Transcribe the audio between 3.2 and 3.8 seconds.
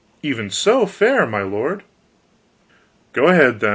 ahead, then.